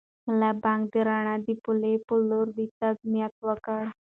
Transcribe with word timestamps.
ملا 0.27 0.51
بانګ 0.63 0.81
د 0.93 0.95
رڼا 1.07 1.35
د 1.45 1.47
پولې 1.63 1.93
په 2.07 2.13
لور 2.29 2.47
د 2.57 2.59
تګ 2.79 2.95
نیت 3.11 3.33
وکړ. 3.47 3.81